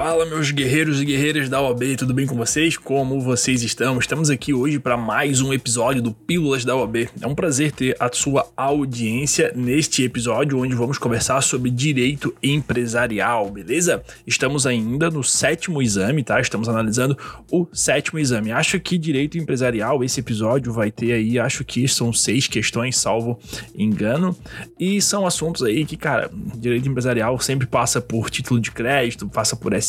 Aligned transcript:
Fala, 0.00 0.24
meus 0.24 0.52
guerreiros 0.52 1.02
e 1.02 1.04
guerreiras 1.04 1.48
da 1.48 1.60
OAB, 1.60 1.96
tudo 1.96 2.14
bem 2.14 2.24
com 2.24 2.36
vocês? 2.36 2.76
Como 2.76 3.20
vocês 3.20 3.64
estão? 3.64 3.98
Estamos 3.98 4.30
aqui 4.30 4.54
hoje 4.54 4.78
para 4.78 4.96
mais 4.96 5.40
um 5.40 5.52
episódio 5.52 6.00
do 6.00 6.12
Pílulas 6.12 6.64
da 6.64 6.76
OAB. 6.76 7.08
É 7.20 7.26
um 7.26 7.34
prazer 7.34 7.72
ter 7.72 7.96
a 7.98 8.08
sua 8.12 8.48
audiência 8.56 9.52
neste 9.56 10.04
episódio, 10.04 10.60
onde 10.60 10.76
vamos 10.76 10.98
conversar 10.98 11.40
sobre 11.40 11.68
direito 11.68 12.32
empresarial, 12.40 13.50
beleza? 13.50 14.00
Estamos 14.24 14.68
ainda 14.68 15.10
no 15.10 15.24
sétimo 15.24 15.82
exame, 15.82 16.22
tá? 16.22 16.40
Estamos 16.40 16.68
analisando 16.68 17.18
o 17.50 17.66
sétimo 17.72 18.20
exame. 18.20 18.52
Acho 18.52 18.78
que 18.78 18.96
direito 18.96 19.36
empresarial, 19.36 20.04
esse 20.04 20.20
episódio 20.20 20.72
vai 20.72 20.92
ter 20.92 21.12
aí, 21.12 21.40
acho 21.40 21.64
que 21.64 21.88
são 21.88 22.12
seis 22.12 22.46
questões, 22.46 22.96
salvo 22.96 23.36
engano, 23.74 24.34
e 24.78 25.02
são 25.02 25.26
assuntos 25.26 25.64
aí 25.64 25.84
que, 25.84 25.96
cara, 25.96 26.30
direito 26.54 26.88
empresarial 26.88 27.36
sempre 27.40 27.66
passa 27.66 28.00
por 28.00 28.30
título 28.30 28.60
de 28.60 28.70
crédito, 28.70 29.28
passa 29.28 29.56
por 29.56 29.74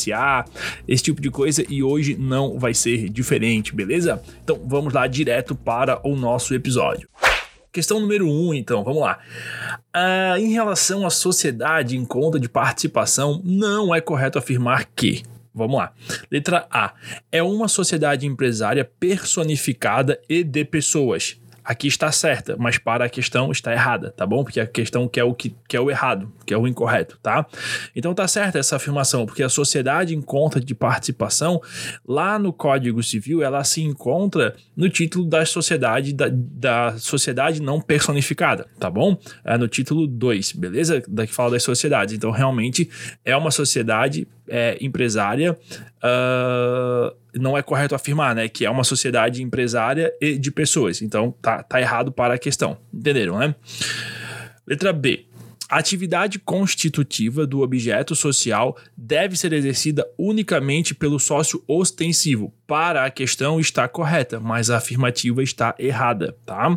esse 0.86 1.02
tipo 1.02 1.20
de 1.20 1.30
coisa, 1.30 1.64
e 1.68 1.82
hoje 1.82 2.16
não 2.16 2.58
vai 2.58 2.74
ser 2.74 3.08
diferente, 3.08 3.74
beleza? 3.74 4.22
Então 4.42 4.60
vamos 4.66 4.92
lá 4.92 5.06
direto 5.06 5.54
para 5.54 6.00
o 6.06 6.16
nosso 6.16 6.54
episódio. 6.54 7.08
Questão 7.72 8.00
número 8.00 8.26
1, 8.26 8.48
um, 8.48 8.54
então, 8.54 8.82
vamos 8.82 9.00
lá. 9.00 9.20
Ah, 9.92 10.34
em 10.38 10.52
relação 10.52 11.06
à 11.06 11.10
sociedade 11.10 11.96
em 11.96 12.04
conta 12.04 12.38
de 12.38 12.48
participação, 12.48 13.40
não 13.44 13.94
é 13.94 14.00
correto 14.00 14.38
afirmar 14.38 14.86
que. 14.96 15.22
Vamos 15.54 15.78
lá. 15.78 15.92
Letra 16.30 16.66
A. 16.70 16.94
É 17.30 17.42
uma 17.42 17.68
sociedade 17.68 18.26
empresária 18.26 18.84
personificada 18.84 20.20
e 20.28 20.42
de 20.42 20.64
pessoas 20.64 21.39
aqui 21.64 21.86
está 21.86 22.10
certa, 22.12 22.56
mas 22.58 22.78
para 22.78 23.04
a 23.04 23.08
questão 23.08 23.50
está 23.50 23.72
errada, 23.72 24.10
tá 24.10 24.26
bom? 24.26 24.42
Porque 24.42 24.60
a 24.60 24.66
questão 24.66 25.08
quer 25.08 25.24
o 25.24 25.34
que, 25.34 25.54
que 25.68 25.76
é 25.76 25.80
o 25.80 25.90
errado, 25.90 26.32
que 26.44 26.54
é 26.54 26.58
o 26.58 26.66
incorreto, 26.66 27.18
tá? 27.22 27.46
Então 27.94 28.14
tá 28.14 28.26
certa 28.26 28.58
essa 28.58 28.76
afirmação, 28.76 29.26
porque 29.26 29.42
a 29.42 29.48
sociedade 29.48 30.14
em 30.14 30.20
conta 30.20 30.60
de 30.60 30.74
participação, 30.74 31.60
lá 32.06 32.38
no 32.38 32.52
Código 32.52 33.02
Civil, 33.02 33.42
ela 33.42 33.62
se 33.64 33.82
encontra 33.82 34.54
no 34.76 34.88
título 34.88 35.26
da 35.26 35.44
sociedade 35.44 36.12
da, 36.12 36.28
da 36.30 36.98
sociedade 36.98 37.60
não 37.62 37.80
personificada, 37.80 38.66
tá 38.78 38.90
bom? 38.90 39.18
É 39.44 39.56
no 39.56 39.68
título 39.68 40.06
2, 40.06 40.52
beleza? 40.52 41.02
Da 41.08 41.26
que 41.26 41.34
fala 41.34 41.52
das 41.52 41.62
sociedades. 41.62 42.14
Então 42.14 42.30
realmente 42.30 42.88
é 43.24 43.36
uma 43.36 43.50
sociedade 43.50 44.26
é, 44.50 44.76
empresária, 44.80 45.52
uh, 45.52 47.16
não 47.34 47.56
é 47.56 47.62
correto 47.62 47.94
afirmar, 47.94 48.34
né? 48.34 48.48
Que 48.48 48.66
é 48.66 48.70
uma 48.70 48.84
sociedade 48.84 49.42
empresária 49.42 50.12
e 50.20 50.36
de 50.36 50.50
pessoas. 50.50 51.00
Então 51.00 51.32
tá, 51.40 51.62
tá 51.62 51.80
errado 51.80 52.10
para 52.10 52.34
a 52.34 52.38
questão. 52.38 52.76
Entenderam, 52.92 53.38
né? 53.38 53.54
Letra 54.66 54.92
B. 54.92 55.29
A 55.70 55.78
atividade 55.78 56.40
constitutiva 56.40 57.46
do 57.46 57.60
objeto 57.60 58.16
social 58.16 58.76
deve 58.96 59.36
ser 59.36 59.52
exercida 59.52 60.04
unicamente 60.18 60.92
pelo 60.92 61.20
sócio 61.20 61.62
ostensivo. 61.68 62.52
Para 62.66 63.04
a 63.04 63.10
questão 63.10 63.60
está 63.60 63.86
correta, 63.86 64.40
mas 64.40 64.68
a 64.68 64.78
afirmativa 64.78 65.42
está 65.44 65.74
errada, 65.78 66.36
tá? 66.44 66.76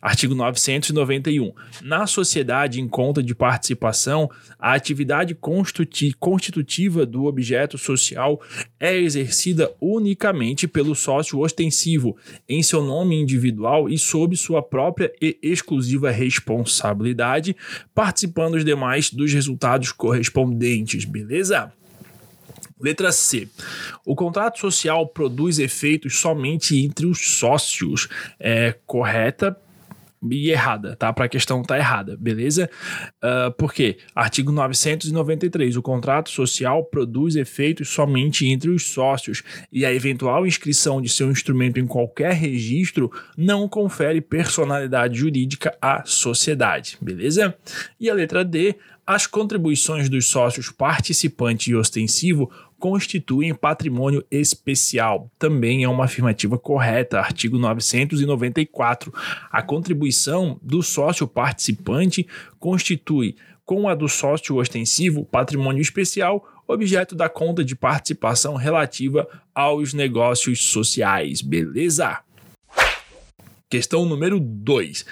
Artigo 0.00 0.34
991. 0.34 1.52
Na 1.82 2.06
sociedade 2.06 2.82
em 2.82 2.88
conta 2.88 3.22
de 3.22 3.34
participação, 3.34 4.30
a 4.58 4.74
atividade 4.74 5.34
constitutiva 6.18 7.06
do 7.06 7.24
objeto 7.24 7.78
social 7.78 8.40
é 8.78 8.94
exercida 8.94 9.74
unicamente 9.80 10.68
pelo 10.68 10.94
sócio 10.94 11.40
ostensivo, 11.40 12.16
em 12.46 12.62
seu 12.62 12.82
nome 12.82 13.18
individual 13.18 13.88
e 13.88 13.98
sob 13.98 14.36
sua 14.36 14.62
própria 14.62 15.10
e 15.20 15.38
exclusiva 15.42 16.10
responsabilidade, 16.10 17.56
participando 17.94 18.33
os 18.34 18.64
demais 18.64 19.10
dos 19.10 19.32
resultados 19.32 19.92
correspondentes, 19.92 21.04
beleza? 21.04 21.72
Letra 22.80 23.12
C. 23.12 23.48
O 24.04 24.14
contrato 24.14 24.58
social 24.58 25.06
produz 25.06 25.58
efeitos 25.58 26.18
somente 26.18 26.84
entre 26.84 27.06
os 27.06 27.38
sócios. 27.38 28.08
É 28.38 28.74
correta 28.84 29.56
e 30.30 30.50
errada, 30.50 30.96
tá? 30.96 31.12
Para 31.12 31.26
a 31.26 31.28
questão 31.28 31.62
tá 31.62 31.76
errada, 31.76 32.16
beleza? 32.16 32.70
Uh, 33.22 33.52
por 33.52 33.72
quê? 33.72 33.98
Artigo 34.14 34.52
993. 34.52 35.76
O 35.76 35.82
contrato 35.82 36.30
social 36.30 36.84
produz 36.84 37.36
efeitos 37.36 37.88
somente 37.88 38.46
entre 38.46 38.70
os 38.70 38.84
sócios 38.84 39.42
e 39.72 39.84
a 39.84 39.92
eventual 39.92 40.46
inscrição 40.46 41.00
de 41.00 41.08
seu 41.08 41.30
instrumento 41.30 41.78
em 41.78 41.86
qualquer 41.86 42.32
registro 42.32 43.10
não 43.36 43.68
confere 43.68 44.20
personalidade 44.20 45.18
jurídica 45.18 45.76
à 45.80 46.02
sociedade, 46.04 46.96
beleza? 47.00 47.54
E 48.00 48.08
a 48.08 48.14
letra 48.14 48.44
D. 48.44 48.76
As 49.06 49.26
contribuições 49.26 50.08
dos 50.08 50.26
sócios 50.26 50.70
participante 50.70 51.70
e 51.70 51.74
ostensivo 51.74 52.50
constituem 52.84 53.54
patrimônio 53.54 54.22
especial. 54.30 55.30
Também 55.38 55.84
é 55.84 55.88
uma 55.88 56.04
afirmativa 56.04 56.58
correta, 56.58 57.18
artigo 57.18 57.56
994. 57.56 59.10
A 59.50 59.62
contribuição 59.62 60.60
do 60.62 60.82
sócio 60.82 61.26
participante 61.26 62.26
constitui, 62.60 63.36
com 63.64 63.88
a 63.88 63.94
do 63.94 64.06
sócio 64.06 64.56
ostensivo, 64.56 65.24
patrimônio 65.24 65.80
especial, 65.80 66.46
objeto 66.68 67.14
da 67.14 67.26
conta 67.26 67.64
de 67.64 67.74
participação 67.74 68.54
relativa 68.54 69.26
aos 69.54 69.94
negócios 69.94 70.66
sociais. 70.66 71.40
Beleza? 71.40 72.18
Questão 73.74 74.06
número 74.06 74.38
2. 74.38 75.04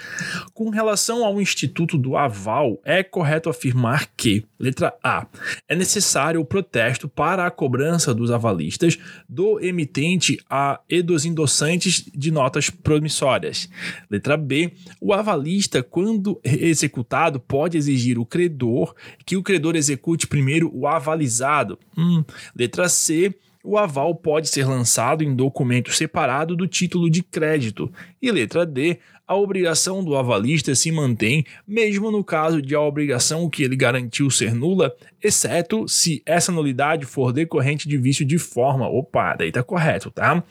Com 0.53 0.69
relação 0.69 1.25
ao 1.25 1.41
Instituto 1.41 1.97
do 1.97 2.15
Aval, 2.15 2.79
é 2.85 3.03
correto 3.03 3.49
afirmar 3.49 4.09
que, 4.15 4.45
letra 4.57 4.93
A, 5.03 5.27
é 5.67 5.75
necessário 5.75 6.39
o 6.39 6.45
protesto 6.45 7.09
para 7.09 7.45
a 7.45 7.51
cobrança 7.51 8.13
dos 8.13 8.31
avalistas, 8.31 8.97
do 9.27 9.59
emitente 9.59 10.39
a, 10.49 10.79
e 10.89 11.01
dos 11.01 11.25
endossantes 11.25 12.05
de 12.15 12.31
notas 12.31 12.69
promissórias. 12.69 13.67
Letra 14.09 14.37
B, 14.37 14.71
o 15.01 15.11
avalista, 15.11 15.83
quando 15.83 16.39
executado, 16.41 17.41
pode 17.41 17.77
exigir 17.77 18.17
o 18.17 18.25
credor 18.25 18.95
que 19.25 19.35
o 19.35 19.43
credor 19.43 19.75
execute 19.75 20.25
primeiro 20.25 20.71
o 20.73 20.87
avalizado. 20.87 21.77
Hum. 21.97 22.23
Letra 22.55 22.87
C, 22.87 23.35
o 23.63 23.77
aval 23.77 24.13
pode 24.13 24.49
ser 24.49 24.67
lançado 24.67 25.23
em 25.23 25.33
documento 25.33 25.91
separado 25.93 26.55
do 26.55 26.67
título 26.67 27.09
de 27.09 27.23
crédito. 27.23 27.91
E 28.21 28.29
letra 28.29 28.65
D, 28.65 28.99
a 29.25 29.35
obrigação 29.35 30.03
do 30.03 30.17
avalista 30.17 30.75
se 30.75 30.91
mantém, 30.91 31.45
mesmo 31.65 32.11
no 32.11 32.25
caso 32.25 32.61
de 32.61 32.75
a 32.75 32.81
obrigação 32.81 33.49
que 33.49 33.63
ele 33.63 33.75
garantiu 33.75 34.29
ser 34.29 34.53
nula, 34.53 34.93
exceto 35.23 35.87
se 35.87 36.21
essa 36.25 36.51
nulidade 36.51 37.05
for 37.05 37.31
decorrente 37.31 37.87
de 37.87 37.97
vício 37.97 38.25
de 38.25 38.37
forma. 38.37 38.85
Opa, 38.89 39.35
daí 39.35 39.49
tá 39.49 39.63
correto, 39.63 40.11
tá? 40.11 40.43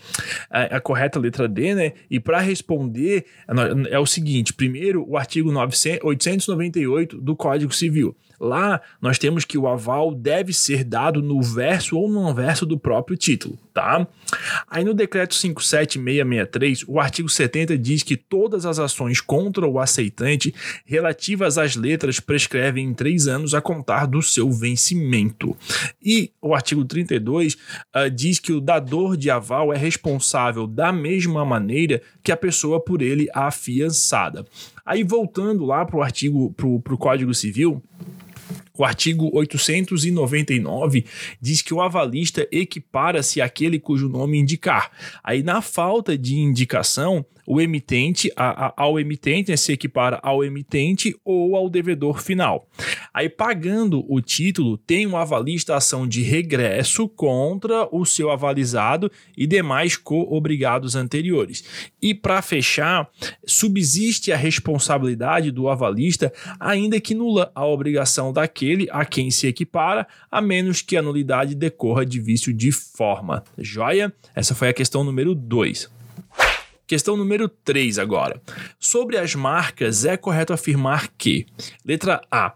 A, 0.48 0.76
a 0.76 0.80
correta 0.80 1.20
letra 1.20 1.46
D, 1.46 1.74
né? 1.74 1.92
E 2.10 2.18
para 2.18 2.40
responder 2.40 3.26
é 3.90 3.98
o 3.98 4.06
seguinte: 4.06 4.54
primeiro, 4.54 5.04
o 5.06 5.18
artigo 5.18 5.52
900, 5.52 6.02
898 6.02 7.20
do 7.20 7.36
Código 7.36 7.74
Civil. 7.74 8.16
Lá 8.42 8.80
nós 9.00 9.20
temos 9.20 9.44
que 9.44 9.56
o 9.56 9.69
aval 9.69 10.12
deve 10.12 10.53
ser 10.53 10.82
dado 10.82 11.22
no 11.22 11.41
verso 11.41 11.97
ou 11.97 12.10
no 12.10 12.34
verso 12.34 12.66
do 12.66 12.76
próprio 12.76 13.16
título, 13.16 13.56
tá? 13.72 14.04
Aí 14.69 14.82
no 14.82 14.92
decreto 14.92 15.32
57663, 15.32 16.84
o 16.88 16.98
artigo 16.98 17.28
70 17.28 17.78
diz 17.78 18.02
que 18.02 18.16
todas 18.16 18.66
as 18.66 18.81
ações 18.81 19.20
contra 19.20 19.64
o 19.64 19.78
aceitante 19.78 20.52
relativas 20.84 21.56
às 21.56 21.76
letras 21.76 22.19
prescrevem 22.19 22.86
em 22.86 22.94
três 22.94 23.28
anos 23.28 23.54
a 23.54 23.60
contar 23.60 24.06
do 24.06 24.20
seu 24.20 24.50
vencimento. 24.50 25.56
E 26.04 26.32
o 26.42 26.52
artigo 26.52 26.84
32 26.84 27.54
uh, 27.54 28.10
diz 28.12 28.41
que 28.41 28.52
o 28.52 28.60
dador 28.60 29.16
de 29.16 29.31
aval 29.31 29.72
é 29.72 29.76
responsável 29.76 30.66
da 30.66 30.92
mesma 30.92 31.44
maneira 31.44 32.02
que 32.25 32.32
a 32.32 32.36
pessoa 32.36 32.81
por 32.81 33.02
ele 33.02 33.28
afiançada. 33.32 34.44
Aí 34.84 35.04
voltando 35.04 35.64
lá 35.64 35.84
para 35.84 35.97
o 35.97 36.02
artigo, 36.02 36.52
para 36.54 36.66
o 36.66 36.98
Código 36.98 37.32
Civil, 37.32 37.81
o 38.76 38.84
artigo 38.84 39.30
899 39.32 41.04
diz 41.40 41.62
que 41.62 41.74
o 41.74 41.80
avalista 41.80 42.46
equipara-se 42.50 43.40
àquele 43.40 43.78
cujo 43.78 44.08
nome 44.08 44.38
indicar. 44.38 44.90
Aí, 45.22 45.42
na 45.42 45.60
falta 45.60 46.16
de 46.16 46.36
indicação, 46.36 47.24
o 47.46 47.60
emitente 47.60 48.30
a, 48.36 48.66
a, 48.66 48.74
ao 48.76 48.98
emitente 48.98 49.50
né, 49.50 49.56
se 49.56 49.72
equipara 49.72 50.18
ao 50.22 50.44
emitente 50.44 51.16
ou 51.24 51.56
ao 51.56 51.68
devedor 51.68 52.20
final. 52.22 52.68
Aí, 53.12 53.28
pagando 53.28 54.04
o 54.08 54.20
título, 54.20 54.76
tem 54.78 55.06
um 55.06 55.16
avalista 55.16 55.76
ação 55.76 56.06
de 56.06 56.22
regresso 56.22 57.08
contra 57.08 57.88
o 57.92 58.04
seu 58.04 58.30
avalizado 58.30 59.10
e 59.36 59.46
demais 59.46 59.96
co-obrigados 59.96 60.94
anteriores. 60.94 61.64
E 62.00 62.14
para 62.14 62.40
fechar, 62.42 63.08
subsiste 63.46 64.32
a 64.32 64.36
responsabilidade 64.36 65.50
do 65.50 65.68
avalista, 65.68 66.32
ainda 66.58 67.00
que 67.00 67.14
nula 67.14 67.50
a 67.54 67.66
obrigação 67.66 68.32
daquele 68.32 68.88
a 68.90 69.04
quem 69.04 69.30
se 69.30 69.46
equipara, 69.46 70.06
a 70.30 70.40
menos 70.40 70.80
que 70.80 70.96
a 70.96 71.02
nulidade 71.02 71.54
decorra 71.54 72.06
de 72.06 72.20
vício 72.20 72.52
de 72.52 72.72
forma. 72.72 73.44
Joia? 73.58 74.12
Essa 74.34 74.54
foi 74.54 74.68
a 74.68 74.72
questão 74.72 75.04
número 75.04 75.34
2. 75.34 75.90
Questão 76.92 77.16
número 77.16 77.48
3 77.48 77.98
agora. 77.98 78.38
Sobre 78.78 79.16
as 79.16 79.34
marcas, 79.34 80.04
é 80.04 80.14
correto 80.14 80.52
afirmar 80.52 81.08
que: 81.16 81.46
letra 81.82 82.20
A. 82.30 82.52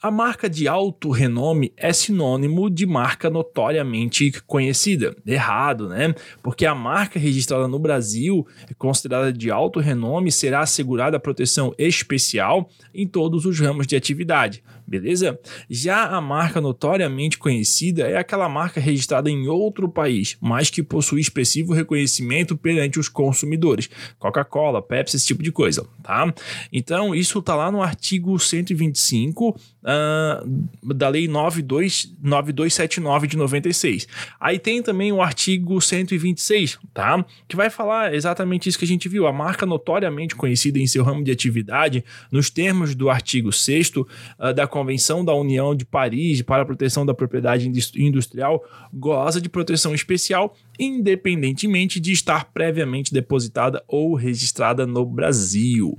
A 0.00 0.10
marca 0.10 0.48
de 0.48 0.66
alto 0.66 1.10
renome 1.10 1.74
é 1.76 1.92
sinônimo 1.92 2.70
de 2.70 2.86
marca 2.86 3.28
notoriamente 3.28 4.32
conhecida. 4.46 5.14
Errado, 5.26 5.90
né? 5.90 6.14
Porque 6.42 6.64
a 6.64 6.74
marca 6.74 7.18
registrada 7.18 7.68
no 7.68 7.78
Brasil, 7.78 8.46
considerada 8.78 9.30
de 9.30 9.50
alto 9.50 9.78
renome, 9.78 10.32
será 10.32 10.60
assegurada 10.60 11.20
proteção 11.20 11.74
especial 11.76 12.70
em 12.94 13.06
todos 13.06 13.44
os 13.44 13.60
ramos 13.60 13.86
de 13.86 13.94
atividade 13.94 14.62
beleza? 14.86 15.38
Já 15.68 16.04
a 16.06 16.20
marca 16.20 16.60
notoriamente 16.60 17.38
conhecida 17.38 18.04
é 18.04 18.16
aquela 18.16 18.48
marca 18.48 18.80
registrada 18.80 19.30
em 19.30 19.48
outro 19.48 19.88
país, 19.88 20.36
mas 20.40 20.70
que 20.70 20.82
possui 20.82 21.20
expressivo 21.20 21.72
reconhecimento 21.72 22.56
perante 22.56 22.98
os 22.98 23.08
consumidores. 23.08 23.88
Coca-Cola, 24.18 24.80
Pepsi, 24.80 25.16
esse 25.16 25.26
tipo 25.26 25.42
de 25.42 25.50
coisa, 25.50 25.86
tá? 26.02 26.32
Então, 26.72 27.14
isso 27.14 27.42
tá 27.42 27.54
lá 27.54 27.70
no 27.70 27.82
artigo 27.82 28.38
125 28.38 29.48
uh, 29.86 30.94
da 30.94 31.08
Lei 31.08 31.28
92, 31.28 32.14
9279 32.22 33.26
de 33.26 33.36
96. 33.36 34.06
Aí 34.40 34.58
tem 34.58 34.82
também 34.82 35.12
o 35.12 35.22
artigo 35.22 35.80
126, 35.80 36.78
tá? 36.92 37.24
Que 37.48 37.56
vai 37.56 37.70
falar 37.70 38.14
exatamente 38.14 38.68
isso 38.68 38.78
que 38.78 38.84
a 38.84 38.88
gente 38.88 39.08
viu. 39.08 39.26
A 39.26 39.32
marca 39.32 39.64
notoriamente 39.64 40.34
conhecida 40.34 40.78
em 40.78 40.86
seu 40.86 41.02
ramo 41.02 41.24
de 41.24 41.30
atividade, 41.30 42.04
nos 42.30 42.50
termos 42.50 42.94
do 42.94 43.08
artigo 43.08 43.52
6 43.52 43.92
uh, 43.96 44.06
da 44.54 44.66
Convenção 44.76 45.24
da 45.24 45.34
União 45.34 45.74
de 45.74 45.86
Paris 45.86 46.42
para 46.42 46.62
a 46.62 46.66
Proteção 46.66 47.06
da 47.06 47.14
Propriedade 47.14 47.66
Industrial 47.96 48.62
goza 48.92 49.40
de 49.40 49.48
proteção 49.48 49.94
especial, 49.94 50.54
independentemente 50.78 52.00
de 52.00 52.12
estar 52.12 52.52
previamente 52.52 53.12
depositada 53.12 53.82
ou 53.86 54.14
registrada 54.14 54.86
no 54.86 55.04
Brasil. 55.04 55.98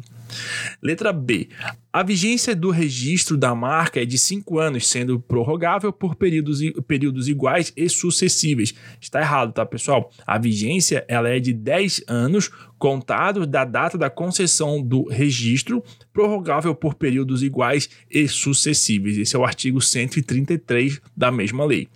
Letra 0.81 1.12
B. 1.12 1.50
A 1.91 2.03
vigência 2.03 2.56
do 2.56 2.69
registro 2.69 3.38
da 3.38 3.56
marca 3.56 4.01
é 4.01 4.06
de 4.06 4.18
5 4.18 4.59
anos, 4.59 4.88
sendo 4.88 5.19
prorrogável 5.19 5.91
por 5.91 6.15
períodos, 6.15 6.59
períodos 6.88 7.27
iguais 7.27 7.74
e 7.75 7.89
sucessíveis. 7.89 8.74
Está 9.01 9.21
errado, 9.21 9.53
tá, 9.53 9.65
pessoal? 9.65 10.12
A 10.25 10.38
vigência 10.38 11.06
ela 11.07 11.29
é 11.29 11.39
de 11.39 11.53
10 11.53 12.03
anos, 12.07 12.51
contados 12.77 13.47
da 13.47 13.65
data 13.65 13.97
da 13.97 14.09
concessão 14.09 14.81
do 14.81 15.07
registro, 15.07 15.83
prorrogável 16.13 16.75
por 16.75 16.95
períodos 16.95 17.41
iguais 17.41 17.89
e 18.09 18.27
sucessíveis. 18.27 19.18
Esse 19.18 19.35
é 19.35 19.39
o 19.39 19.45
artigo 19.45 19.81
133 19.81 21.01
da 21.15 21.31
mesma 21.31 21.65
lei. 21.65 21.88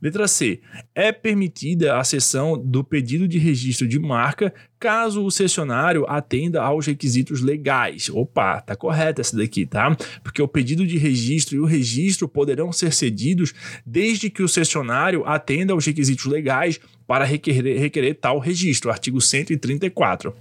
Letra 0.00 0.26
C. 0.28 0.60
É 0.94 1.12
permitida 1.12 1.98
a 1.98 2.04
cessão 2.04 2.56
do 2.56 2.82
pedido 2.82 3.26
de 3.26 3.38
registro 3.38 3.86
de 3.86 3.98
marca 3.98 4.52
caso 4.78 5.22
o 5.24 5.30
cessionário 5.30 6.06
atenda 6.08 6.62
aos 6.62 6.86
requisitos 6.86 7.42
legais. 7.42 8.08
Opa, 8.08 8.62
tá 8.62 8.74
correta 8.74 9.20
essa 9.20 9.36
daqui, 9.36 9.66
tá? 9.66 9.94
Porque 10.24 10.40
o 10.40 10.48
pedido 10.48 10.86
de 10.86 10.96
registro 10.96 11.56
e 11.56 11.60
o 11.60 11.66
registro 11.66 12.26
poderão 12.26 12.72
ser 12.72 12.92
cedidos 12.92 13.52
desde 13.84 14.30
que 14.30 14.42
o 14.42 14.48
cessionário 14.48 15.22
atenda 15.26 15.74
aos 15.74 15.84
requisitos 15.84 16.24
legais 16.24 16.80
para 17.06 17.24
requerer, 17.24 17.78
requerer 17.78 18.14
tal 18.14 18.38
registro. 18.38 18.90
Artigo 18.90 19.20
134. 19.20 20.34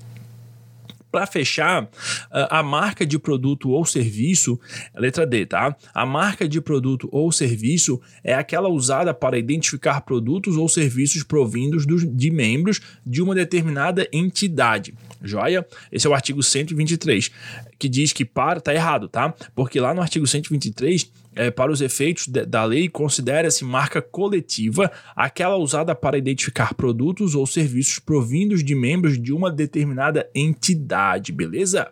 Para 1.11 1.25
fechar, 1.25 1.89
ah, 2.31 2.59
a 2.59 2.63
marca 2.63 3.05
de 3.05 3.17
produto 3.17 3.69
ou 3.69 3.85
serviço, 3.85 4.59
letra 4.95 5.25
D, 5.25 5.45
tá? 5.45 5.75
A 5.93 6.05
marca 6.05 6.47
de 6.47 6.61
produto 6.61 7.09
ou 7.11 7.31
serviço 7.31 7.99
é 8.23 8.33
aquela 8.33 8.69
usada 8.69 9.13
para 9.13 9.37
identificar 9.37 10.01
produtos 10.01 10.57
ou 10.57 10.69
serviços 10.69 11.23
provindos 11.23 11.85
de 11.85 12.31
membros 12.31 12.79
de 13.05 13.21
uma 13.21 13.33
determinada 13.33 14.07
entidade. 14.11 14.93
Joia? 15.21 15.65
Esse 15.91 16.07
é 16.07 16.09
o 16.09 16.13
artigo 16.13 16.41
123, 16.41 17.31
que 17.77 17.89
diz 17.89 18.13
que 18.13 18.23
para, 18.23 18.61
tá 18.61 18.73
errado, 18.73 19.07
tá? 19.07 19.33
Porque 19.53 19.79
lá 19.79 19.93
no 19.93 20.01
artigo 20.01 20.25
123 20.25 21.11
é, 21.35 21.51
para 21.51 21.71
os 21.71 21.81
efeitos 21.81 22.27
de, 22.27 22.45
da 22.45 22.63
lei, 22.63 22.89
considera-se 22.89 23.63
marca 23.63 24.01
coletiva 24.01 24.91
aquela 25.15 25.57
usada 25.57 25.93
para 25.95 26.17
identificar 26.17 26.73
produtos 26.73 27.35
ou 27.35 27.45
serviços 27.45 27.99
provindos 27.99 28.63
de 28.63 28.75
membros 28.75 29.21
de 29.21 29.33
uma 29.33 29.51
determinada 29.51 30.29
entidade, 30.33 31.31
beleza? 31.31 31.91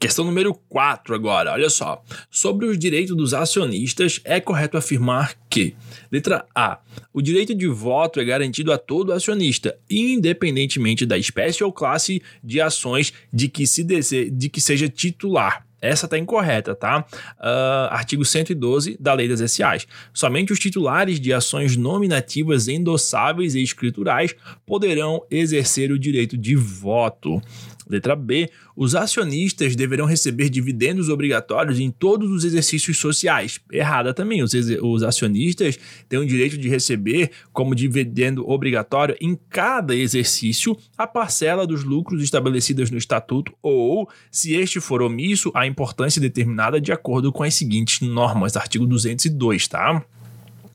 Questão 0.00 0.24
número 0.24 0.54
4 0.68 1.12
agora, 1.12 1.52
olha 1.52 1.68
só. 1.68 2.00
Sobre 2.30 2.66
os 2.66 2.78
direitos 2.78 3.16
dos 3.16 3.34
acionistas, 3.34 4.20
é 4.22 4.38
correto 4.38 4.76
afirmar 4.76 5.36
que, 5.50 5.74
letra 6.10 6.46
A, 6.54 6.78
o 7.12 7.20
direito 7.20 7.52
de 7.52 7.66
voto 7.66 8.20
é 8.20 8.24
garantido 8.24 8.72
a 8.72 8.78
todo 8.78 9.12
acionista, 9.12 9.76
independentemente 9.90 11.04
da 11.04 11.18
espécie 11.18 11.64
ou 11.64 11.72
classe 11.72 12.22
de 12.44 12.60
ações 12.60 13.12
de 13.32 13.48
que, 13.48 13.66
se 13.66 13.82
dese... 13.82 14.30
de 14.30 14.48
que 14.48 14.60
seja 14.60 14.88
titular. 14.88 15.67
Essa 15.80 16.06
está 16.06 16.18
incorreta, 16.18 16.74
tá? 16.74 17.04
Uh, 17.38 17.90
artigo 17.90 18.24
112 18.24 18.96
da 18.98 19.14
Lei 19.14 19.28
das 19.28 19.50
SAs. 19.50 19.86
Somente 20.12 20.52
os 20.52 20.58
titulares 20.58 21.20
de 21.20 21.32
ações 21.32 21.76
nominativas 21.76 22.68
endossáveis 22.68 23.54
e 23.54 23.62
escriturais 23.62 24.34
poderão 24.66 25.22
exercer 25.30 25.92
o 25.92 25.98
direito 25.98 26.36
de 26.36 26.56
voto. 26.56 27.40
Letra 27.88 28.14
B. 28.14 28.50
Os 28.76 28.94
acionistas 28.94 29.74
deverão 29.74 30.06
receber 30.06 30.48
dividendos 30.48 31.08
obrigatórios 31.08 31.80
em 31.80 31.90
todos 31.90 32.30
os 32.30 32.44
exercícios 32.44 32.98
sociais. 32.98 33.60
Errada 33.72 34.12
também. 34.12 34.42
Os, 34.42 34.52
os 34.54 35.02
acionistas 35.02 35.78
têm 36.08 36.18
o 36.18 36.26
direito 36.26 36.58
de 36.58 36.68
receber, 36.68 37.30
como 37.52 37.74
dividendo 37.74 38.48
obrigatório, 38.48 39.16
em 39.20 39.38
cada 39.48 39.94
exercício, 39.94 40.76
a 40.96 41.06
parcela 41.06 41.66
dos 41.66 41.84
lucros 41.84 42.22
estabelecidas 42.22 42.90
no 42.90 42.98
estatuto 42.98 43.52
ou, 43.62 44.08
se 44.30 44.54
este 44.54 44.80
for 44.80 45.02
omisso, 45.02 45.50
a 45.54 45.66
importância 45.66 46.20
determinada 46.20 46.80
de 46.80 46.92
acordo 46.92 47.32
com 47.32 47.42
as 47.42 47.54
seguintes 47.54 48.00
normas. 48.00 48.56
Artigo 48.56 48.86
202, 48.86 49.68
tá? 49.68 50.04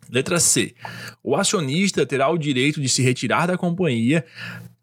Letra 0.09 0.39
C. 0.39 0.75
O 1.23 1.35
acionista 1.35 2.05
terá 2.05 2.29
o 2.29 2.37
direito 2.37 2.79
de 2.79 2.87
se 2.87 3.01
retirar 3.01 3.47
da 3.47 3.57
companhia 3.57 4.23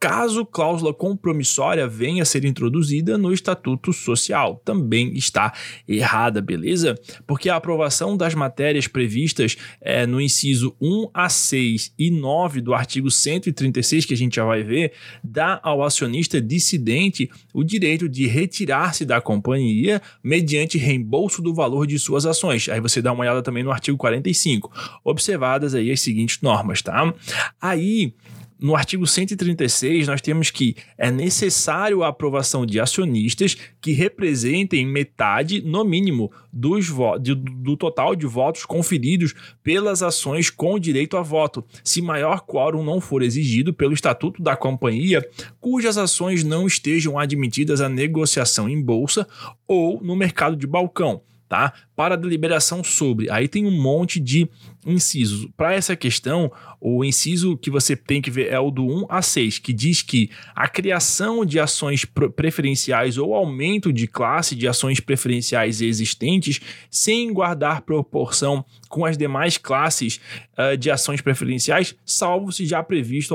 caso 0.00 0.46
cláusula 0.46 0.94
compromissória 0.94 1.86
venha 1.86 2.22
a 2.22 2.26
ser 2.26 2.46
introduzida 2.46 3.18
no 3.18 3.34
Estatuto 3.34 3.92
Social. 3.92 4.62
Também 4.64 5.14
está 5.14 5.52
errada, 5.86 6.40
beleza? 6.40 6.98
Porque 7.26 7.50
a 7.50 7.56
aprovação 7.56 8.16
das 8.16 8.34
matérias 8.34 8.88
previstas 8.88 9.58
é, 9.78 10.06
no 10.06 10.18
inciso 10.18 10.74
1 10.80 11.10
a 11.12 11.28
6 11.28 11.92
e 11.98 12.10
9 12.10 12.62
do 12.62 12.72
artigo 12.72 13.10
136, 13.10 14.06
que 14.06 14.14
a 14.14 14.16
gente 14.16 14.36
já 14.36 14.44
vai 14.44 14.62
ver, 14.62 14.92
dá 15.22 15.60
ao 15.62 15.82
acionista 15.82 16.40
dissidente 16.40 17.30
o 17.52 17.62
direito 17.62 18.08
de 18.08 18.26
retirar-se 18.26 19.04
da 19.04 19.20
companhia 19.20 20.00
mediante 20.24 20.78
reembolso 20.78 21.42
do 21.42 21.52
valor 21.52 21.86
de 21.86 21.98
suas 21.98 22.24
ações. 22.24 22.70
Aí 22.70 22.80
você 22.80 23.02
dá 23.02 23.12
uma 23.12 23.20
olhada 23.20 23.42
também 23.42 23.62
no 23.62 23.70
artigo 23.70 23.98
45. 23.98 24.72
Observadas 25.04 25.74
aí 25.74 25.90
as 25.90 26.00
seguintes 26.00 26.40
normas, 26.40 26.80
tá? 26.80 27.12
Aí 27.60 28.14
no 28.60 28.76
artigo 28.76 29.06
136, 29.06 30.06
nós 30.06 30.20
temos 30.20 30.50
que 30.50 30.76
é 30.98 31.10
necessário 31.10 32.02
a 32.02 32.08
aprovação 32.08 32.66
de 32.66 32.78
acionistas 32.78 33.56
que 33.80 33.92
representem 33.92 34.86
metade, 34.86 35.62
no 35.62 35.84
mínimo, 35.84 36.30
dos 36.52 36.88
do, 36.88 37.34
do 37.34 37.76
total 37.76 38.14
de 38.14 38.26
votos 38.26 38.66
conferidos 38.66 39.34
pelas 39.62 40.02
ações 40.02 40.50
com 40.50 40.78
direito 40.78 41.16
a 41.16 41.22
voto, 41.22 41.64
se 41.82 42.02
maior 42.02 42.40
quórum 42.40 42.84
não 42.84 43.00
for 43.00 43.22
exigido 43.22 43.72
pelo 43.72 43.94
Estatuto 43.94 44.42
da 44.42 44.56
Companhia, 44.56 45.26
cujas 45.60 45.96
ações 45.96 46.44
não 46.44 46.66
estejam 46.66 47.18
admitidas 47.18 47.80
à 47.80 47.88
negociação 47.88 48.68
em 48.68 48.80
bolsa 48.80 49.26
ou 49.66 50.02
no 50.02 50.14
mercado 50.14 50.56
de 50.56 50.66
balcão 50.66 51.22
tá? 51.50 51.72
Para 51.96 52.16
deliberação 52.16 52.84
sobre. 52.84 53.28
Aí 53.28 53.48
tem 53.48 53.66
um 53.66 53.72
monte 53.72 54.20
de 54.20 54.48
incisos. 54.86 55.48
Para 55.56 55.74
essa 55.74 55.96
questão, 55.96 56.50
o 56.80 57.04
inciso 57.04 57.56
que 57.56 57.68
você 57.68 57.96
tem 57.96 58.22
que 58.22 58.30
ver 58.30 58.52
é 58.52 58.60
o 58.60 58.70
do 58.70 58.86
1 58.86 59.06
a 59.08 59.20
6, 59.20 59.58
que 59.58 59.72
diz 59.72 60.00
que 60.00 60.30
a 60.54 60.68
criação 60.68 61.44
de 61.44 61.58
ações 61.58 62.04
preferenciais 62.36 63.18
ou 63.18 63.34
aumento 63.34 63.92
de 63.92 64.06
classe 64.06 64.54
de 64.54 64.68
ações 64.68 65.00
preferenciais 65.00 65.82
existentes 65.82 66.60
sem 66.88 67.32
guardar 67.32 67.82
proporção 67.82 68.64
com 68.88 69.04
as 69.04 69.18
demais 69.18 69.58
classes 69.58 70.20
uh, 70.56 70.76
de 70.76 70.88
ações 70.88 71.20
preferenciais, 71.20 71.96
salvo 72.06 72.52
se 72.52 72.64
já 72.64 72.80
previsto 72.80 73.34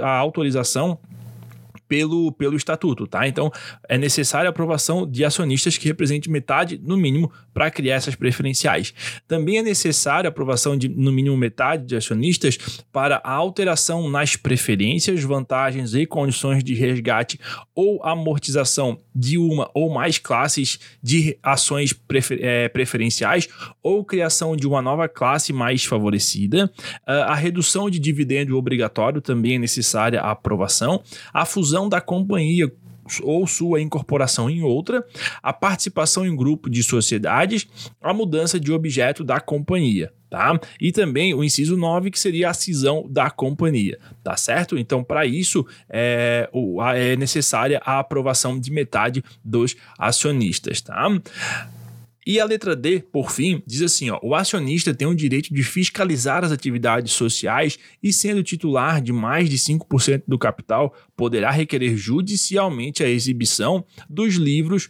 a 0.00 0.18
autorização 0.18 1.00
pelo, 1.92 2.32
pelo 2.32 2.56
estatuto, 2.56 3.06
tá? 3.06 3.28
Então 3.28 3.52
é 3.86 3.98
necessária 3.98 4.48
a 4.48 4.50
aprovação 4.50 5.06
de 5.06 5.26
acionistas 5.26 5.76
que 5.76 5.86
representem 5.86 6.32
metade, 6.32 6.80
no 6.82 6.96
mínimo, 6.96 7.30
para 7.52 7.70
criar 7.70 7.96
essas 7.96 8.14
preferenciais. 8.14 8.94
Também 9.28 9.58
é 9.58 9.62
necessária 9.62 10.26
a 10.26 10.30
aprovação 10.30 10.74
de, 10.74 10.88
no 10.88 11.12
mínimo, 11.12 11.36
metade 11.36 11.84
de 11.84 11.94
acionistas 11.94 12.56
para 12.90 13.20
a 13.22 13.30
alteração 13.30 14.08
nas 14.08 14.36
preferências, 14.36 15.22
vantagens 15.22 15.94
e 15.94 16.06
condições 16.06 16.64
de 16.64 16.72
resgate 16.72 17.38
ou 17.74 18.02
amortização 18.02 18.98
de 19.14 19.36
uma 19.36 19.70
ou 19.74 19.92
mais 19.92 20.16
classes 20.16 20.78
de 21.02 21.36
ações 21.42 21.92
prefer, 21.92 22.42
é, 22.42 22.68
preferenciais 22.70 23.50
ou 23.82 24.02
criação 24.02 24.56
de 24.56 24.66
uma 24.66 24.80
nova 24.80 25.08
classe 25.08 25.52
mais 25.52 25.84
favorecida. 25.84 26.72
Ah, 27.06 27.32
a 27.32 27.34
redução 27.34 27.90
de 27.90 27.98
dividendo 27.98 28.56
obrigatório 28.56 29.20
também 29.20 29.56
é 29.56 29.58
necessária 29.58 30.18
a 30.18 30.30
aprovação. 30.30 31.02
A 31.34 31.44
fusão 31.44 31.81
da 31.88 32.00
companhia 32.00 32.72
ou 33.22 33.46
sua 33.46 33.80
incorporação 33.80 34.48
em 34.48 34.62
outra, 34.62 35.04
a 35.42 35.52
participação 35.52 36.26
em 36.26 36.34
grupo 36.34 36.70
de 36.70 36.82
sociedades, 36.82 37.66
a 38.00 38.14
mudança 38.14 38.58
de 38.60 38.72
objeto 38.72 39.24
da 39.24 39.40
companhia. 39.40 40.12
Tá? 40.30 40.58
E 40.80 40.90
também 40.92 41.34
o 41.34 41.44
inciso 41.44 41.76
9, 41.76 42.10
que 42.10 42.18
seria 42.18 42.48
a 42.48 42.54
cisão 42.54 43.06
da 43.06 43.30
companhia, 43.30 43.98
tá 44.24 44.34
certo? 44.34 44.78
Então, 44.78 45.04
para 45.04 45.26
isso, 45.26 45.66
é, 45.90 46.48
é 46.96 47.16
necessária 47.16 47.82
a 47.84 47.98
aprovação 47.98 48.58
de 48.58 48.70
metade 48.70 49.22
dos 49.44 49.76
acionistas, 49.98 50.80
tá? 50.80 51.06
E 52.24 52.38
a 52.38 52.44
letra 52.44 52.76
D, 52.76 53.00
por 53.00 53.32
fim, 53.32 53.62
diz 53.66 53.82
assim: 53.82 54.10
ó, 54.10 54.18
o 54.22 54.34
acionista 54.34 54.94
tem 54.94 55.08
o 55.08 55.14
direito 55.14 55.52
de 55.52 55.62
fiscalizar 55.62 56.44
as 56.44 56.52
atividades 56.52 57.12
sociais 57.12 57.78
e, 58.02 58.12
sendo 58.12 58.42
titular 58.42 59.00
de 59.00 59.12
mais 59.12 59.50
de 59.50 59.58
5% 59.58 60.22
do 60.26 60.38
capital, 60.38 60.94
poderá 61.16 61.50
requerer 61.50 61.96
judicialmente 61.96 63.02
a 63.02 63.08
exibição 63.08 63.84
dos 64.08 64.34
livros 64.34 64.88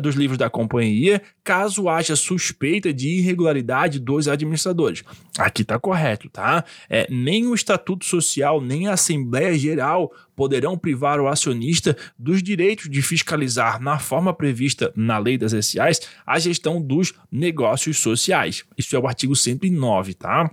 dos 0.00 0.14
livros 0.14 0.38
da 0.38 0.48
companhia, 0.48 1.20
caso 1.44 1.88
haja 1.88 2.16
suspeita 2.16 2.92
de 2.94 3.18
irregularidade 3.18 3.98
dos 3.98 4.26
administradores. 4.26 5.02
Aqui 5.38 5.62
está 5.62 5.78
correto, 5.78 6.30
tá? 6.30 6.64
É, 6.88 7.06
nem 7.10 7.46
o 7.46 7.54
Estatuto 7.54 8.06
Social, 8.06 8.60
nem 8.60 8.88
a 8.88 8.94
Assembleia 8.94 9.56
Geral 9.58 10.10
poderão 10.34 10.78
privar 10.78 11.20
o 11.20 11.28
acionista 11.28 11.94
dos 12.18 12.42
direitos 12.42 12.88
de 12.88 13.02
fiscalizar, 13.02 13.80
na 13.82 13.98
forma 13.98 14.32
prevista 14.32 14.90
na 14.96 15.18
Lei 15.18 15.36
das 15.36 15.52
SAs, 15.52 16.00
a 16.26 16.38
gestão 16.38 16.80
dos 16.80 17.12
negócios 17.30 17.98
sociais. 17.98 18.64
Isso 18.78 18.96
é 18.96 18.98
o 18.98 19.06
artigo 19.06 19.36
109, 19.36 20.14
tá? 20.14 20.50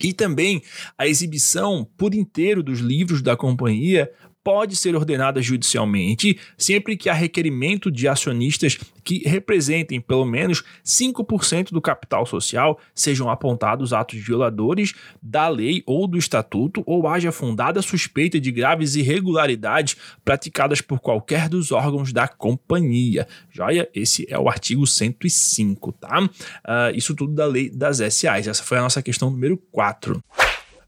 E 0.00 0.12
também 0.12 0.62
a 0.96 1.06
exibição 1.06 1.86
por 1.96 2.14
inteiro 2.14 2.62
dos 2.62 2.78
livros 2.78 3.22
da 3.22 3.36
companhia 3.36 4.10
pode 4.44 4.76
ser 4.76 4.94
ordenada 4.94 5.40
judicialmente 5.40 6.38
sempre 6.56 6.96
que 6.96 7.08
há 7.08 7.14
requerimento 7.14 7.90
de 7.90 8.06
acionistas 8.06 8.78
que 9.02 9.26
representem 9.26 10.00
pelo 10.00 10.26
menos 10.26 10.62
5% 10.84 11.70
do 11.72 11.80
capital 11.80 12.26
social 12.26 12.78
sejam 12.94 13.30
apontados 13.30 13.94
atos 13.94 14.18
violadores 14.20 14.94
da 15.22 15.48
lei 15.48 15.82
ou 15.86 16.06
do 16.06 16.18
estatuto 16.18 16.82
ou 16.86 17.08
haja 17.08 17.32
fundada 17.32 17.80
suspeita 17.80 18.38
de 18.38 18.52
graves 18.52 18.94
irregularidades 18.94 19.96
praticadas 20.24 20.82
por 20.82 21.00
qualquer 21.00 21.48
dos 21.48 21.72
órgãos 21.72 22.12
da 22.12 22.28
companhia. 22.28 23.26
Joia? 23.50 23.88
Esse 23.94 24.26
é 24.28 24.38
o 24.38 24.48
artigo 24.48 24.86
105, 24.86 25.92
tá? 25.92 26.22
Uh, 26.22 26.94
isso 26.94 27.14
tudo 27.14 27.32
da 27.32 27.46
lei 27.46 27.70
das 27.70 27.98
SAs. 27.98 28.46
Essa 28.46 28.62
foi 28.62 28.78
a 28.78 28.82
nossa 28.82 29.02
questão 29.02 29.30
número 29.30 29.56
4. 29.72 30.22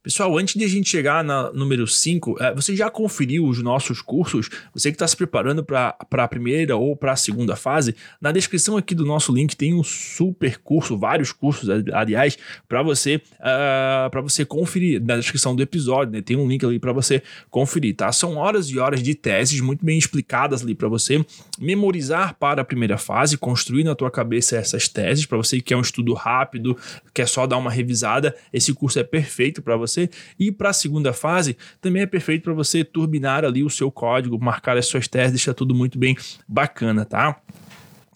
Pessoal, 0.07 0.39
antes 0.39 0.55
de 0.55 0.65
a 0.65 0.69
gente 0.69 0.89
chegar 0.89 1.25
na 1.25 1.51
número 1.51 1.85
5, 1.85 2.37
é, 2.41 2.55
você 2.55 2.77
já 2.77 2.89
conferiu 2.89 3.45
os 3.45 3.61
nossos 3.61 4.01
cursos? 4.01 4.49
Você 4.73 4.93
que 4.93 4.95
está 4.95 5.09
se 5.09 5.17
preparando 5.17 5.65
para 5.65 5.97
a 5.99 6.29
primeira 6.29 6.77
ou 6.77 6.95
para 6.95 7.11
a 7.11 7.17
segunda 7.17 7.57
fase? 7.57 7.93
Na 8.21 8.31
descrição 8.31 8.77
aqui 8.77 8.95
do 8.95 9.05
nosso 9.05 9.35
link 9.35 9.57
tem 9.57 9.75
um 9.75 9.83
super 9.83 10.59
curso, 10.59 10.97
vários 10.97 11.33
cursos, 11.33 11.69
aliás, 11.93 12.39
para 12.69 12.85
você 12.85 13.17
uh, 13.17 14.09
para 14.09 14.21
você 14.21 14.45
conferir. 14.45 15.03
Na 15.03 15.17
descrição 15.17 15.57
do 15.57 15.63
episódio, 15.63 16.13
né, 16.13 16.23
tem 16.23 16.37
um 16.37 16.47
link 16.47 16.65
ali 16.65 16.79
para 16.79 16.93
você 16.93 17.21
conferir, 17.51 17.97
tá? 17.97 18.13
São 18.13 18.37
horas 18.37 18.69
e 18.71 18.79
horas 18.79 19.03
de 19.03 19.13
teses 19.13 19.61
muito 19.61 19.85
bem 19.85 19.99
explicadas 19.99 20.63
ali 20.63 20.77
para 20.77 20.87
você 20.87 21.27
memorizar 21.59 22.37
para 22.39 22.63
a 22.63 22.65
primeira 22.65 22.97
fase, 22.97 23.37
construir 23.37 23.83
na 23.83 23.97
tua 23.97 24.13
cabeça 24.13 24.57
essas 24.57 24.87
teses. 24.87 25.27
Para 25.27 25.39
você 25.39 25.57
que 25.57 25.65
quer 25.65 25.77
um 25.77 25.81
estudo 25.81 26.15
rápido, 26.15 26.79
quer 27.13 27.27
só 27.27 27.45
dar 27.45 27.57
uma 27.57 27.73
revisada, 27.73 28.37
esse 28.53 28.73
curso 28.73 29.01
é 29.01 29.03
perfeito 29.03 29.61
para 29.61 29.77
você 29.77 29.96
você. 29.97 30.11
E 30.39 30.53
para 30.53 30.71
a 30.71 30.73
segunda 30.73 31.13
fase, 31.13 31.57
também 31.81 32.03
é 32.03 32.07
perfeito 32.07 32.43
para 32.43 32.53
você 32.53 32.85
turbinar 32.85 33.45
ali 33.45 33.65
o 33.65 33.71
seu 33.71 33.91
código, 33.91 34.39
marcar 34.39 34.77
as 34.77 34.87
suas 34.87 35.09
teses, 35.09 35.33
deixar 35.33 35.55
tudo 35.55 35.75
muito 35.75 35.99
bem 35.99 36.17
bacana, 36.47 37.05
tá? 37.05 37.41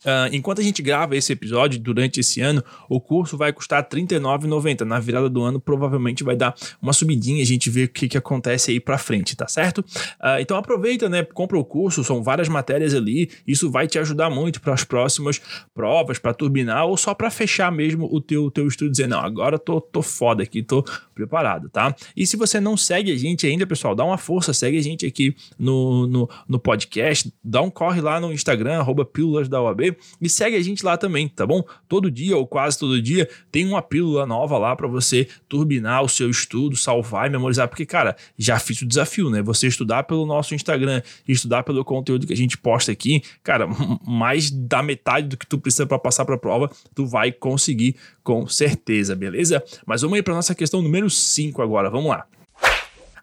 Uh, 0.04 0.32
enquanto 0.32 0.60
a 0.60 0.64
gente 0.64 0.82
grava 0.82 1.16
esse 1.16 1.32
episódio 1.32 1.78
durante 1.78 2.20
esse 2.20 2.40
ano, 2.40 2.62
o 2.88 3.00
curso 3.00 3.36
vai 3.36 3.52
custar 3.52 3.82
R$ 3.82 4.00
39,90. 4.00 4.82
Na 4.82 4.98
virada 4.98 5.28
do 5.28 5.42
ano, 5.42 5.60
provavelmente 5.60 6.24
vai 6.24 6.36
dar 6.36 6.54
uma 6.80 6.92
subidinha, 6.92 7.42
a 7.42 7.46
gente 7.46 7.68
vê 7.68 7.84
o 7.84 7.88
que, 7.88 8.08
que 8.08 8.18
acontece 8.18 8.70
aí 8.70 8.80
para 8.80 8.96
frente, 8.98 9.36
tá 9.36 9.46
certo? 9.46 9.78
Uh, 9.78 10.40
então 10.40 10.56
aproveita, 10.56 11.08
né? 11.08 11.22
Compra 11.24 11.58
o 11.58 11.64
curso, 11.64 12.02
são 12.02 12.22
várias 12.22 12.48
matérias 12.48 12.94
ali. 12.94 13.30
Isso 13.46 13.70
vai 13.70 13.86
te 13.86 13.98
ajudar 13.98 14.30
muito 14.30 14.60
para 14.60 14.72
as 14.72 14.84
próximas 14.84 15.40
provas, 15.74 16.18
para 16.18 16.32
turbinar 16.32 16.86
ou 16.86 16.96
só 16.96 17.14
para 17.14 17.30
fechar 17.30 17.70
mesmo 17.70 18.08
o 18.10 18.20
teu, 18.20 18.50
teu 18.50 18.66
estudo, 18.66 18.90
dizer, 18.90 19.06
não, 19.06 19.20
agora 19.20 19.58
tô, 19.58 19.80
tô 19.80 20.02
foda 20.02 20.42
aqui, 20.42 20.62
tô 20.62 20.84
preparado, 21.14 21.68
tá? 21.68 21.94
E 22.16 22.26
se 22.26 22.36
você 22.36 22.58
não 22.60 22.76
segue 22.76 23.12
a 23.12 23.16
gente 23.16 23.46
ainda, 23.46 23.66
pessoal, 23.66 23.94
dá 23.94 24.04
uma 24.04 24.18
força, 24.18 24.52
segue 24.52 24.78
a 24.78 24.82
gente 24.82 25.04
aqui 25.04 25.36
no, 25.58 26.06
no, 26.06 26.30
no 26.48 26.58
podcast, 26.58 27.32
dá 27.44 27.60
um 27.60 27.70
corre 27.70 28.00
lá 28.00 28.18
no 28.20 28.32
Instagram, 28.32 28.78
arroba 28.78 29.04
Pílulas 29.04 29.48
da 29.48 29.60
OAB 29.60 29.89
e 30.20 30.28
segue 30.28 30.56
a 30.56 30.62
gente 30.62 30.84
lá 30.84 30.96
também, 30.96 31.28
tá 31.28 31.46
bom? 31.46 31.62
Todo 31.88 32.10
dia 32.10 32.36
ou 32.36 32.46
quase 32.46 32.78
todo 32.78 33.00
dia 33.00 33.28
tem 33.50 33.66
uma 33.66 33.82
pílula 33.82 34.26
nova 34.26 34.58
lá 34.58 34.74
para 34.74 34.88
você 34.88 35.28
turbinar 35.48 36.02
o 36.02 36.08
seu 36.08 36.30
estudo, 36.30 36.76
salvar 36.76 37.26
e 37.26 37.30
memorizar, 37.30 37.68
porque, 37.68 37.86
cara, 37.86 38.16
já 38.38 38.58
fiz 38.58 38.80
o 38.82 38.86
desafio, 38.86 39.30
né? 39.30 39.42
Você 39.42 39.66
estudar 39.66 40.04
pelo 40.04 40.26
nosso 40.26 40.54
Instagram, 40.54 41.02
estudar 41.26 41.62
pelo 41.62 41.84
conteúdo 41.84 42.26
que 42.26 42.32
a 42.32 42.36
gente 42.36 42.56
posta 42.56 42.92
aqui, 42.92 43.22
cara, 43.42 43.66
mais 44.06 44.50
da 44.50 44.82
metade 44.82 45.28
do 45.28 45.36
que 45.36 45.46
tu 45.46 45.58
precisa 45.58 45.86
para 45.86 45.98
passar 45.98 46.24
para 46.24 46.34
a 46.34 46.38
prova, 46.38 46.70
tu 46.94 47.06
vai 47.06 47.32
conseguir 47.32 47.96
com 48.22 48.46
certeza, 48.46 49.14
beleza? 49.14 49.62
Mas 49.86 50.02
vamos 50.02 50.16
aí 50.16 50.22
para 50.22 50.34
nossa 50.34 50.54
questão 50.54 50.82
número 50.82 51.08
5 51.08 51.62
agora, 51.62 51.90
vamos 51.90 52.10
lá. 52.10 52.26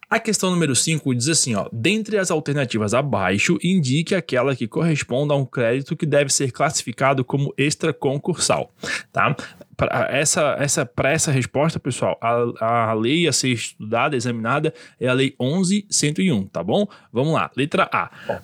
A 0.09 0.21
questão 0.21 0.49
número 0.49 0.73
5 0.73 1.13
diz 1.13 1.27
assim, 1.27 1.53
ó, 1.53 1.67
dentre 1.69 2.17
as 2.17 2.31
alternativas 2.31 2.93
abaixo, 2.93 3.57
indique 3.61 4.15
aquela 4.15 4.55
que 4.55 4.65
corresponda 4.65 5.33
a 5.33 5.37
um 5.37 5.45
crédito 5.45 5.97
que 5.97 6.05
deve 6.05 6.31
ser 6.31 6.49
classificado 6.53 7.25
como 7.25 7.53
extraconcursal, 7.57 8.71
tá? 9.11 9.35
Para 9.75 10.07
essa, 10.09 10.55
essa, 10.59 10.89
essa 11.03 11.29
resposta, 11.29 11.77
pessoal, 11.77 12.17
a, 12.21 12.91
a 12.91 12.93
lei 12.93 13.27
a 13.27 13.33
ser 13.33 13.49
estudada, 13.49 14.15
examinada, 14.15 14.73
é 14.97 15.09
a 15.09 15.13
lei 15.13 15.35
11101, 15.37 16.47
tá 16.47 16.63
bom? 16.63 16.87
Vamos 17.11 17.33
lá, 17.33 17.51
letra 17.53 17.89
A. 17.91 18.39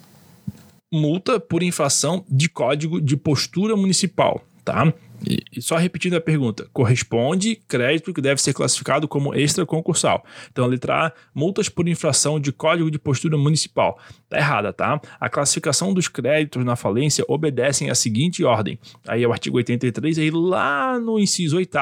Multa 0.91 1.39
por 1.39 1.63
infração 1.63 2.25
de 2.29 2.50
código 2.50 3.00
de 3.00 3.15
postura 3.15 3.74
municipal, 3.77 4.43
tá? 4.63 4.93
E, 5.25 5.62
só 5.62 5.77
repetindo 5.77 6.15
a 6.15 6.22
pergunta, 6.22 6.67
corresponde 6.74 7.55
crédito 7.67 8.13
que 8.13 8.22
deve 8.22 8.41
ser 8.41 8.53
classificado 8.53 9.08
como 9.08 9.34
extra 9.34 9.65
concursal. 9.65 10.25
Então, 10.51 10.65
a 10.65 10.67
letra 10.67 11.08
A, 11.08 11.12
multas 11.34 11.70
por 11.70 11.88
infração 11.88 12.39
de 12.39 12.51
código 12.51 12.91
de 12.91 13.00
postura 13.00 13.38
municipal. 13.38 13.98
Tá 14.29 14.38
errada, 14.38 14.74
tá? 14.74 15.00
A 15.20 15.29
classificação 15.29 15.93
dos 15.93 16.08
créditos 16.08 16.63
na 16.65 16.75
falência 16.75 17.24
obedecem 17.27 17.89
à 17.89 17.96
seguinte 17.96 18.43
ordem. 18.43 18.77
Aí 19.08 19.24
é 19.24 19.27
o 19.27 19.32
artigo 19.32 19.58
83, 19.58 20.17
aí 20.17 20.32
lá 20.32 21.00
no 21.00 21.20
inciso 21.20 21.58
8 21.58 21.74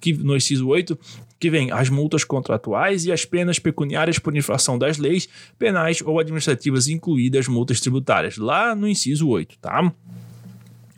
que 0.00 0.12
no 0.12 0.36
inciso 0.36 0.68
8, 0.68 0.98
que 1.40 1.50
vem 1.50 1.72
as 1.72 1.88
multas 1.88 2.22
contratuais 2.22 3.04
e 3.04 3.10
as 3.10 3.24
penas 3.24 3.58
pecuniárias 3.58 4.18
por 4.18 4.36
infração 4.36 4.78
das 4.78 4.98
leis 4.98 5.28
penais 5.58 6.00
ou 6.00 6.20
administrativas, 6.20 6.86
incluídas 6.86 7.48
multas 7.48 7.80
tributárias. 7.80 8.36
Lá 8.36 8.74
no 8.74 8.86
inciso 8.86 9.28
8, 9.28 9.58
tá? 9.58 9.92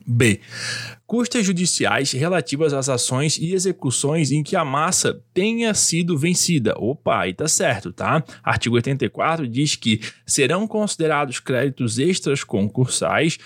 B. 0.06 0.40
Custas 1.06 1.44
judiciais 1.44 2.12
relativas 2.12 2.72
às 2.72 2.88
ações 2.88 3.36
e 3.38 3.52
execuções 3.52 4.32
em 4.32 4.42
que 4.42 4.56
a 4.56 4.64
massa 4.64 5.22
tenha 5.32 5.72
sido 5.74 6.16
vencida. 6.16 6.74
Opa, 6.78 7.20
aí 7.20 7.34
tá 7.34 7.46
certo, 7.46 7.92
tá? 7.92 8.24
Artigo 8.42 8.76
84 8.76 9.46
diz 9.46 9.76
que 9.76 10.00
serão 10.26 10.66
considerados 10.66 11.40
créditos 11.40 11.98
extras 11.98 12.42
concursais 12.42 13.38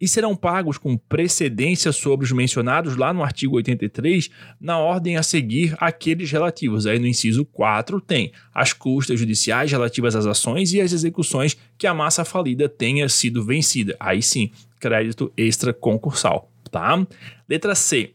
e 0.00 0.08
serão 0.08 0.34
pagos 0.34 0.78
com 0.78 0.96
precedência 0.96 1.92
sobre 1.92 2.26
os 2.26 2.32
mencionados 2.32 2.96
lá 2.96 3.12
no 3.12 3.22
artigo 3.22 3.56
83, 3.56 4.28
na 4.60 4.78
ordem 4.78 5.16
a 5.16 5.22
seguir 5.22 5.76
aqueles 5.78 6.30
relativos. 6.30 6.86
Aí 6.86 6.98
no 6.98 7.06
inciso 7.06 7.44
4 7.44 8.00
tem 8.00 8.32
as 8.52 8.72
custas 8.72 9.18
judiciais 9.18 9.70
relativas 9.70 10.16
às 10.16 10.26
ações 10.26 10.72
e 10.72 10.80
às 10.80 10.92
execuções 10.92 11.56
que 11.78 11.86
a 11.86 11.94
massa 11.94 12.24
falida 12.24 12.68
tenha 12.68 13.08
sido 13.08 13.44
vencida. 13.44 13.96
Aí 14.00 14.22
sim, 14.22 14.50
crédito 14.78 15.32
extra 15.36 15.72
concursal, 15.72 16.50
tá? 16.70 17.06
Letra 17.48 17.74
C. 17.74 18.14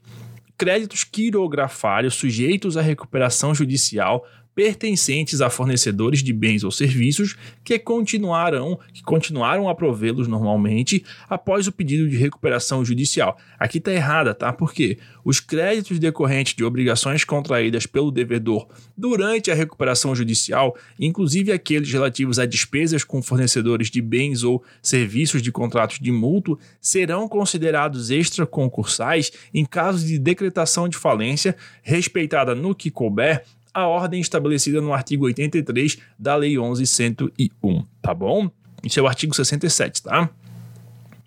Créditos 0.58 1.04
quirografários 1.04 2.14
sujeitos 2.14 2.78
à 2.78 2.82
recuperação 2.82 3.56
judicial 3.56 4.26
pertencentes 4.54 5.42
a 5.42 5.50
fornecedores 5.50 6.22
de 6.22 6.34
bens 6.34 6.64
ou 6.64 6.72
serviços 6.72 7.36
que 7.64 7.80
continuarão, 7.80 8.80
que 8.94 9.02
continuaram 9.02 9.70
a 9.70 9.76
provê-los 9.76 10.28
normalmente 10.28 11.04
após 11.30 11.68
o 11.68 11.72
pedido 11.72 12.10
de 12.10 12.18
recuperação 12.18 12.84
judicial. 12.84 13.38
Aqui 13.58 13.78
está 13.78 13.92
errada, 13.92 14.34
tá? 14.34 14.52
Porque 14.52 14.98
os 15.24 15.40
créditos 15.40 16.00
decorrentes 16.00 16.54
de 16.54 16.64
obrigações 16.64 17.24
contraídas 17.24 17.86
pelo 17.86 18.12
devedor 18.12 18.68
durante 18.98 19.50
a 19.50 19.56
recuperação 19.56 20.14
judicial, 20.14 20.76
inclusive 21.00 21.52
aqueles 21.52 21.92
relativos 21.92 22.40
a 22.40 22.46
despesas 22.46 23.04
com 23.04 23.22
fornecedores 23.22 23.90
de 23.90 24.02
bens 24.02 24.44
ou 24.44 24.64
serviços 24.82 25.42
de 25.42 25.52
contratos 25.52 26.00
de 26.00 26.12
mútuo, 26.12 26.60
serão 26.80 27.28
considerados 27.28 28.10
extraconcursais 28.10 29.32
em 29.54 29.64
caso 29.64 30.06
de 30.06 30.20
decretação 30.20 30.90
de 30.90 30.98
falência, 30.98 31.56
respeitada 31.82 32.54
no 32.54 32.76
que 32.76 32.92
couber 32.92 33.44
a 33.74 33.88
ordem 33.88 34.20
estabelecida 34.20 34.82
no 34.82 34.94
artigo 34.94 35.26
83 35.26 35.98
da 36.18 36.36
Lei 36.36 36.56
11.101, 36.56 37.86
tá 38.02 38.14
bom? 38.14 38.50
Isso 38.84 39.00
é 39.00 39.04
o 39.04 39.08
artigo 39.08 39.36
67, 39.36 40.04
tá? 40.04 40.30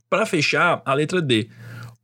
Para 0.08 0.26
fechar, 0.26 0.82
a 0.84 0.94
letra 0.94 1.20
D 1.20 1.48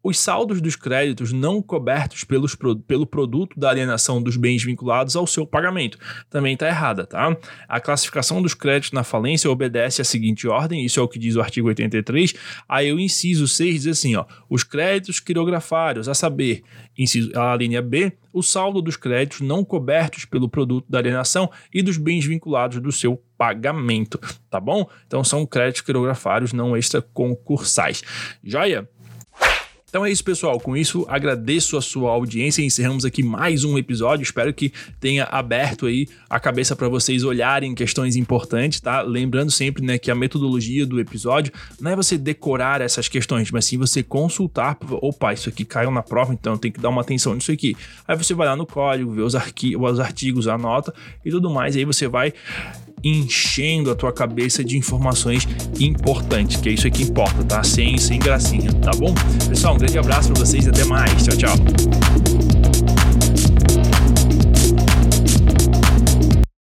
os 0.02 0.18
saldos 0.18 0.60
dos 0.60 0.76
créditos 0.76 1.32
não 1.32 1.60
cobertos 1.60 2.24
pelos, 2.24 2.56
pelo 2.86 3.06
produto 3.06 3.58
da 3.58 3.70
alienação 3.70 4.22
dos 4.22 4.36
bens 4.36 4.64
vinculados 4.64 5.14
ao 5.14 5.26
seu 5.26 5.46
pagamento. 5.46 5.98
Também 6.28 6.54
está 6.54 6.66
errada, 6.66 7.06
tá? 7.06 7.36
A 7.68 7.80
classificação 7.80 8.40
dos 8.40 8.54
créditos 8.54 8.92
na 8.92 9.04
falência 9.04 9.50
obedece 9.50 10.00
à 10.00 10.04
seguinte 10.04 10.48
ordem, 10.48 10.84
isso 10.84 10.98
é 10.98 11.02
o 11.02 11.08
que 11.08 11.18
diz 11.18 11.36
o 11.36 11.40
artigo 11.40 11.68
83. 11.68 12.34
Aí 12.68 12.92
o 12.92 12.98
inciso 12.98 13.46
6 13.46 13.82
diz 13.82 13.98
assim, 13.98 14.16
ó, 14.16 14.24
os 14.48 14.64
créditos 14.64 15.20
quirografários, 15.20 16.08
a 16.08 16.14
saber, 16.14 16.62
inciso, 16.96 17.30
a 17.38 17.54
linha 17.56 17.82
B, 17.82 18.12
o 18.32 18.42
saldo 18.42 18.80
dos 18.80 18.96
créditos 18.96 19.40
não 19.40 19.64
cobertos 19.64 20.24
pelo 20.24 20.48
produto 20.48 20.86
da 20.88 20.98
alienação 20.98 21.50
e 21.72 21.82
dos 21.82 21.96
bens 21.96 22.24
vinculados 22.24 22.80
do 22.80 22.92
seu 22.92 23.22
pagamento, 23.36 24.18
tá 24.48 24.60
bom? 24.60 24.88
Então 25.06 25.24
são 25.24 25.44
créditos 25.44 25.82
quirografários 25.82 26.52
não 26.52 26.76
extraconcursais. 26.76 28.02
Joia? 28.42 28.88
Então 29.90 30.06
é 30.06 30.10
isso, 30.12 30.22
pessoal. 30.22 30.60
Com 30.60 30.76
isso, 30.76 31.04
agradeço 31.08 31.76
a 31.76 31.82
sua 31.82 32.12
audiência. 32.12 32.62
Encerramos 32.62 33.04
aqui 33.04 33.24
mais 33.24 33.64
um 33.64 33.76
episódio. 33.76 34.22
Espero 34.22 34.54
que 34.54 34.72
tenha 35.00 35.24
aberto 35.24 35.86
aí 35.86 36.06
a 36.28 36.38
cabeça 36.38 36.76
para 36.76 36.88
vocês 36.88 37.24
olharem 37.24 37.74
questões 37.74 38.14
importantes, 38.14 38.80
tá? 38.80 39.02
Lembrando 39.02 39.50
sempre, 39.50 39.84
né, 39.84 39.98
que 39.98 40.08
a 40.08 40.14
metodologia 40.14 40.86
do 40.86 41.00
episódio 41.00 41.52
não 41.80 41.90
é 41.90 41.96
você 41.96 42.16
decorar 42.16 42.80
essas 42.80 43.08
questões, 43.08 43.50
mas 43.50 43.64
sim 43.64 43.76
você 43.76 44.00
consultar. 44.00 44.78
Opa, 45.02 45.32
isso 45.32 45.48
aqui 45.48 45.64
caiu 45.64 45.90
na 45.90 46.04
prova, 46.04 46.32
então 46.32 46.56
tem 46.56 46.70
que 46.70 46.78
dar 46.78 46.88
uma 46.88 47.00
atenção 47.00 47.34
nisso 47.34 47.50
aqui. 47.50 47.76
Aí 48.06 48.16
você 48.16 48.32
vai 48.32 48.46
lá 48.46 48.54
no 48.54 48.66
código, 48.66 49.10
vê 49.10 49.22
os, 49.22 49.34
os 49.34 50.00
artigos, 50.00 50.46
anota 50.46 50.94
e 51.24 51.30
tudo 51.32 51.50
mais. 51.50 51.76
Aí 51.76 51.84
você 51.84 52.06
vai 52.06 52.32
enchendo 53.02 53.90
a 53.90 53.94
tua 53.94 54.12
cabeça 54.12 54.62
de 54.62 54.76
informações 54.76 55.48
importantes, 55.78 56.60
que 56.60 56.68
é 56.68 56.72
isso 56.72 56.90
que 56.90 57.02
importa, 57.02 57.42
tá? 57.44 57.62
Sem, 57.62 57.96
sem 57.98 58.18
gracinha, 58.18 58.72
tá 58.74 58.90
bom? 58.92 59.14
Pessoal, 59.48 59.76
grande 59.80 59.98
abraço 59.98 60.30
para 60.30 60.44
vocês 60.44 60.66
e 60.66 60.68
até 60.68 60.84
mais. 60.84 61.10
Tchau, 61.24 61.36
tchau. 61.36 62.89